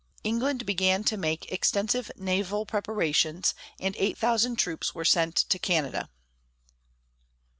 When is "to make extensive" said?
1.03-2.09